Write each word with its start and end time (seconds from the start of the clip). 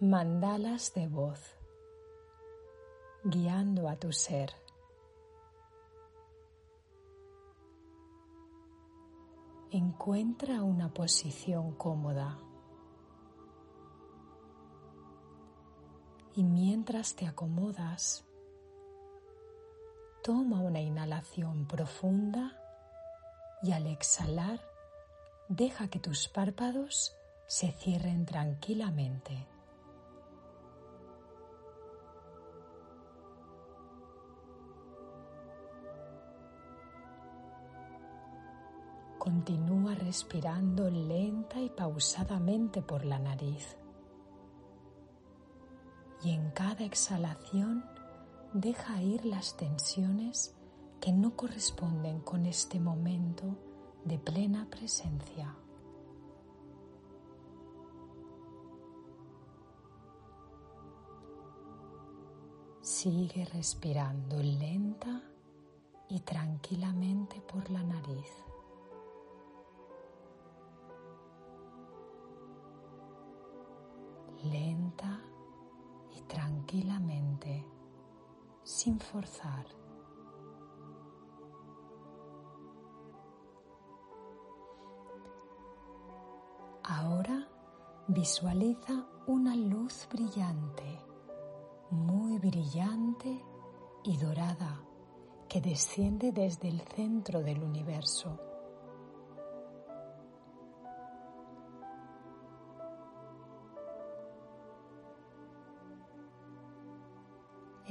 Mandalas 0.00 0.94
de 0.94 1.08
voz, 1.08 1.40
guiando 3.24 3.88
a 3.88 3.96
tu 3.96 4.12
ser. 4.12 4.52
Encuentra 9.72 10.62
una 10.62 10.94
posición 10.94 11.72
cómoda. 11.72 12.38
Y 16.36 16.44
mientras 16.44 17.16
te 17.16 17.26
acomodas, 17.26 18.24
toma 20.22 20.60
una 20.60 20.80
inhalación 20.80 21.66
profunda 21.66 22.56
y 23.64 23.72
al 23.72 23.88
exhalar, 23.88 24.60
deja 25.48 25.88
que 25.88 25.98
tus 25.98 26.28
párpados 26.28 27.16
se 27.48 27.72
cierren 27.72 28.26
tranquilamente. 28.26 29.57
Continúa 39.28 39.94
respirando 39.94 40.88
lenta 40.88 41.60
y 41.60 41.68
pausadamente 41.68 42.80
por 42.80 43.04
la 43.04 43.18
nariz. 43.18 43.76
Y 46.24 46.30
en 46.30 46.50
cada 46.52 46.82
exhalación 46.82 47.84
deja 48.54 49.02
ir 49.02 49.26
las 49.26 49.54
tensiones 49.54 50.56
que 50.98 51.12
no 51.12 51.36
corresponden 51.36 52.20
con 52.20 52.46
este 52.46 52.80
momento 52.80 53.44
de 54.06 54.18
plena 54.18 54.66
presencia. 54.70 55.54
Sigue 62.80 63.44
respirando 63.44 64.42
lenta 64.42 65.20
y 66.08 66.20
tranquilamente 66.20 67.42
por 67.42 67.68
la 67.68 67.82
nariz. 67.82 68.47
Sin 78.78 79.00
forzar. 79.00 79.66
Ahora 86.84 87.48
visualiza 88.06 89.04
una 89.26 89.56
luz 89.56 90.06
brillante, 90.12 91.02
muy 91.90 92.38
brillante 92.38 93.44
y 94.04 94.16
dorada, 94.16 94.80
que 95.48 95.60
desciende 95.60 96.30
desde 96.30 96.68
el 96.68 96.80
centro 96.82 97.42
del 97.42 97.64
universo. 97.64 98.38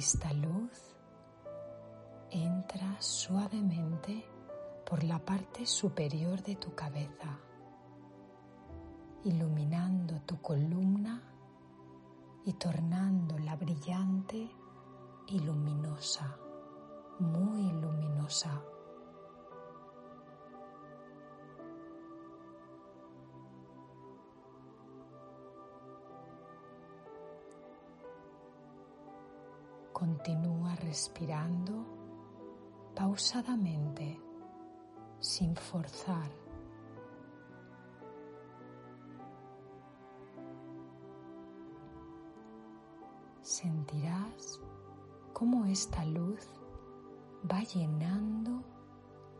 Esta 0.00 0.32
luz 0.32 0.96
entra 2.30 2.96
suavemente 3.02 4.24
por 4.88 5.04
la 5.04 5.18
parte 5.18 5.66
superior 5.66 6.42
de 6.42 6.56
tu 6.56 6.74
cabeza, 6.74 7.38
iluminando 9.24 10.22
tu 10.22 10.40
columna 10.40 11.22
y 12.46 12.54
tornándola 12.54 13.56
brillante 13.56 14.50
y 15.26 15.38
luminosa, 15.40 16.34
muy 17.18 17.70
luminosa. 17.70 18.69
Continúa 30.00 30.74
respirando 30.76 31.84
pausadamente, 32.96 34.18
sin 35.18 35.54
forzar. 35.54 36.30
Sentirás 43.42 44.58
cómo 45.34 45.66
esta 45.66 46.02
luz 46.06 46.48
va 47.44 47.60
llenando 47.64 48.64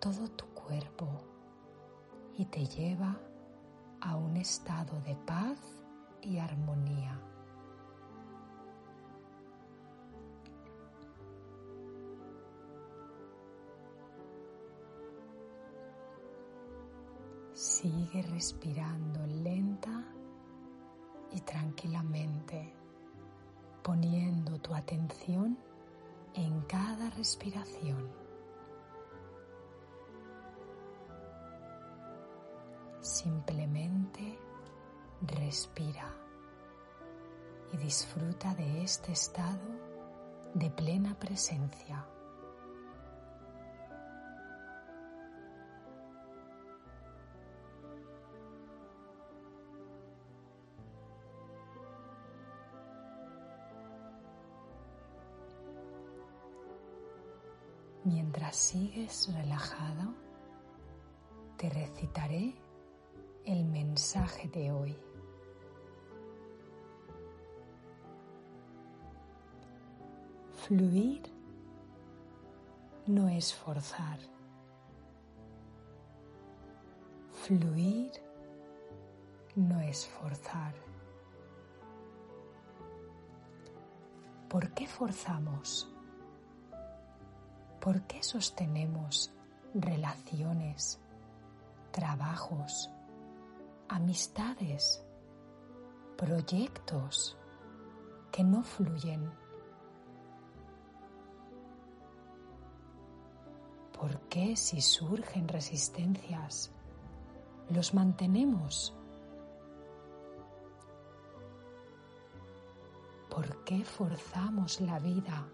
todo 0.00 0.26
tu 0.30 0.46
cuerpo 0.54 1.06
y 2.38 2.46
te 2.46 2.64
lleva 2.64 3.20
a 4.00 4.16
un 4.16 4.38
estado 4.38 5.02
de 5.02 5.16
paz 5.16 5.84
y 6.22 6.38
armonía. 6.38 7.20
Sigue 17.56 18.20
respirando 18.20 19.26
lenta 19.26 20.04
y 21.32 21.40
tranquilamente, 21.40 22.70
poniendo 23.82 24.58
tu 24.58 24.74
atención 24.74 25.56
en 26.34 26.60
cada 26.66 27.08
respiración. 27.08 28.10
Simplemente 33.00 34.38
respira 35.22 36.14
y 37.72 37.78
disfruta 37.78 38.54
de 38.54 38.82
este 38.82 39.12
estado 39.12 39.64
de 40.52 40.68
plena 40.68 41.18
presencia. 41.18 42.06
Mientras 58.06 58.54
sigues 58.54 59.34
relajado, 59.34 60.14
te 61.56 61.68
recitaré 61.68 62.54
el 63.44 63.64
mensaje 63.64 64.46
de 64.46 64.70
hoy. 64.70 64.96
Fluir 70.52 71.20
no 73.08 73.28
es 73.28 73.52
forzar. 73.52 74.20
Fluir 77.32 78.12
no 79.56 79.80
es 79.80 80.06
forzar. 80.06 80.76
¿Por 84.48 84.72
qué 84.74 84.86
forzamos? 84.86 85.95
¿Por 87.86 88.02
qué 88.08 88.20
sostenemos 88.20 89.32
relaciones, 89.72 90.98
trabajos, 91.92 92.90
amistades, 93.88 95.06
proyectos 96.16 97.38
que 98.32 98.42
no 98.42 98.64
fluyen? 98.64 99.30
¿Por 103.96 104.18
qué 104.22 104.56
si 104.56 104.80
surgen 104.80 105.46
resistencias 105.46 106.72
los 107.68 107.94
mantenemos? 107.94 108.96
¿Por 113.30 113.62
qué 113.62 113.84
forzamos 113.84 114.80
la 114.80 114.98
vida 114.98 115.46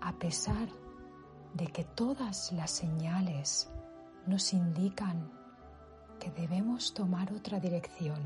a 0.00 0.12
pesar 0.14 0.68
de 0.68 0.83
que 1.74 1.84
todas 1.84 2.52
las 2.52 2.70
señales 2.70 3.70
nos 4.26 4.52
indican 4.52 5.30
que 6.18 6.30
debemos 6.30 6.92
tomar 6.94 7.32
otra 7.32 7.60
dirección. 7.60 8.20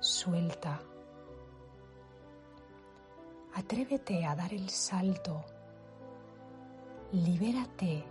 Suelta. 0.00 0.80
Atrévete 3.54 4.24
a 4.24 4.34
dar 4.34 4.52
el 4.52 4.68
salto. 4.68 5.44
Libérate. 7.12 8.04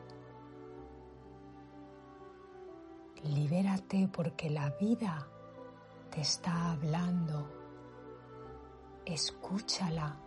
Libérate 3.23 4.09
porque 4.11 4.49
la 4.49 4.69
vida 4.71 5.27
te 6.09 6.21
está 6.21 6.71
hablando. 6.71 7.49
Escúchala 9.05 10.26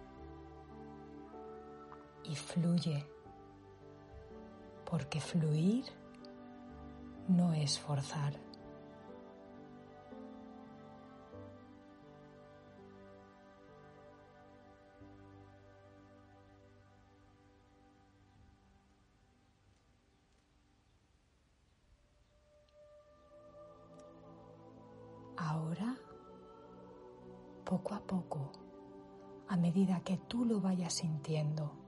y 2.30 2.36
fluye, 2.36 3.04
porque 4.88 5.20
fluir 5.20 5.84
no 7.26 7.52
es 7.52 7.80
forzar. 7.80 8.38
Ahora, 25.36 25.96
poco 27.64 27.94
a 27.94 28.00
poco, 28.00 28.52
a 29.48 29.56
medida 29.56 29.98
que 30.04 30.16
tú 30.16 30.44
lo 30.44 30.60
vayas 30.60 30.94
sintiendo, 30.94 31.79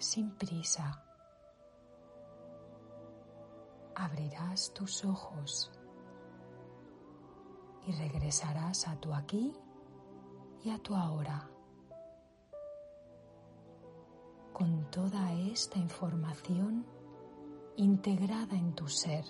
sin 0.00 0.30
prisa, 0.32 1.04
abrirás 3.94 4.72
tus 4.72 5.04
ojos 5.04 5.70
y 7.86 7.92
regresarás 7.92 8.88
a 8.88 8.96
tu 8.96 9.14
aquí 9.14 9.52
y 10.64 10.70
a 10.70 10.78
tu 10.78 10.94
ahora 10.94 11.48
con 14.54 14.90
toda 14.90 15.32
esta 15.32 15.78
información 15.78 16.86
integrada 17.76 18.56
en 18.56 18.74
tu 18.74 18.88
ser. 18.88 19.24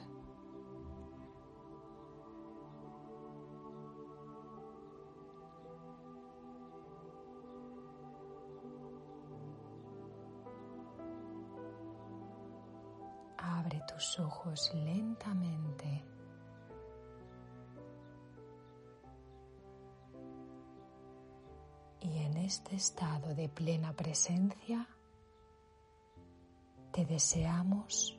Tus 14.01 14.19
ojos 14.19 14.73
lentamente. 14.75 16.03
Y 22.01 22.17
en 22.17 22.39
este 22.39 22.77
estado 22.77 23.35
de 23.35 23.51
plena 23.51 23.93
presencia 23.93 24.89
te 26.93 27.05
deseamos 27.05 28.19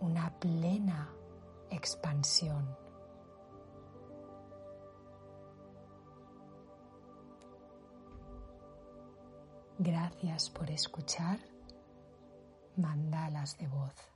una 0.00 0.36
plena 0.40 1.14
expansión. 1.70 2.76
Gracias 9.78 10.50
por 10.50 10.68
escuchar 10.68 11.38
Mandalas 12.76 13.56
de 13.56 13.68
Voz. 13.68 14.15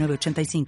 906985. 0.07 0.65